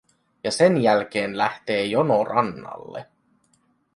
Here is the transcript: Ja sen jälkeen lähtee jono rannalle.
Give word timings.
Ja 0.43 0.51
sen 0.51 0.81
jälkeen 0.81 1.37
lähtee 1.37 1.85
jono 1.85 2.23
rannalle. 2.23 3.07